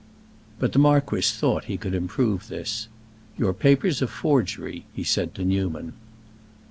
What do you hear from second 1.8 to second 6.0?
improve this. "Your paper's a forgery," he said to Newman.